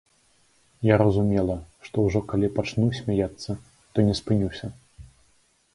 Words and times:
Я 0.87 0.95
разумела, 1.01 1.57
што 1.89 2.07
ўжо 2.07 2.19
калі 2.33 2.47
пачну 2.57 2.87
смяяцца, 3.01 3.51
то 3.95 4.09
не 4.11 4.15
спынюся. 4.23 4.65